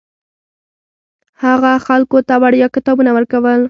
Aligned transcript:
هغه 1.43 1.71
خلکو 1.87 2.17
ته 2.27 2.35
وړیا 2.43 2.67
کتابونه 2.75 3.09
ورکول. 3.13 3.59